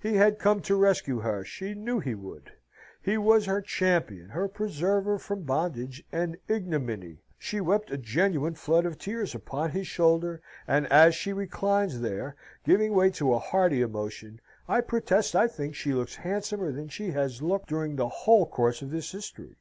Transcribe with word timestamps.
He 0.00 0.14
had 0.14 0.38
come 0.38 0.62
to 0.62 0.74
rescue 0.74 1.18
her. 1.18 1.44
She 1.44 1.74
knew 1.74 2.00
he 2.00 2.14
would; 2.14 2.50
he 3.02 3.18
was 3.18 3.44
her 3.44 3.60
champion, 3.60 4.30
her 4.30 4.48
preserver 4.48 5.18
from 5.18 5.42
bondage 5.42 6.02
and 6.10 6.38
ignominy. 6.48 7.18
She 7.38 7.60
wept 7.60 7.90
a 7.90 7.98
genuine 7.98 8.54
flood 8.54 8.86
of 8.86 8.96
tears 8.96 9.34
upon 9.34 9.72
his 9.72 9.86
shoulder, 9.86 10.40
and 10.66 10.86
as 10.90 11.14
she 11.14 11.34
reclines 11.34 12.00
there, 12.00 12.36
giving 12.64 12.94
way 12.94 13.10
to 13.10 13.34
a 13.34 13.38
hearty 13.38 13.82
emotion, 13.82 14.40
I 14.66 14.80
protest 14.80 15.36
I 15.36 15.46
think 15.46 15.74
she 15.74 15.92
looks 15.92 16.16
handsomer 16.16 16.72
than 16.72 16.88
she 16.88 17.10
has 17.10 17.42
looked 17.42 17.68
during 17.68 17.96
the 17.96 18.08
whole 18.08 18.46
course 18.46 18.80
of 18.80 18.90
this 18.90 19.12
history. 19.12 19.56